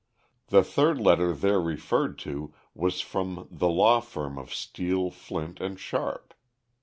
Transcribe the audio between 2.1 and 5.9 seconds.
to was from the law firm of Steel, Flint &